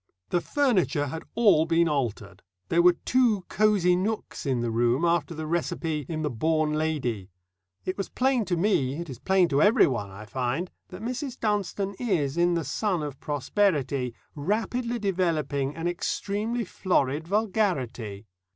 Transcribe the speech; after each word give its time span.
The 0.29 0.41
furniture 0.41 1.05
had 1.05 1.21
all 1.35 1.67
been 1.67 1.87
altered 1.87 2.41
there 2.69 2.81
were 2.81 2.97
two 3.05 3.45
"cosy 3.49 3.95
nooks" 3.95 4.47
in 4.47 4.61
the 4.61 4.71
room 4.71 5.05
after 5.05 5.35
the 5.35 5.45
recipe 5.45 6.07
in 6.09 6.23
the 6.23 6.29
Born 6.31 6.73
Lady. 6.73 7.29
It 7.85 7.99
was 7.99 8.09
plain 8.09 8.43
to 8.45 8.57
me, 8.57 8.95
it 8.99 9.11
is 9.11 9.19
plain 9.19 9.47
to 9.49 9.61
everyone, 9.61 10.09
I 10.09 10.25
find, 10.25 10.71
that 10.87 11.03
Mrs. 11.03 11.39
Dunstone 11.39 11.93
is, 11.99 12.35
in 12.35 12.55
the 12.55 12.65
sun 12.65 13.03
of 13.03 13.19
prosperity, 13.19 14.15
rapidly 14.33 14.97
developing 14.97 15.75
an 15.75 15.87
extremely 15.87 16.65
florid 16.65 17.27
vulgarity. 17.27 18.25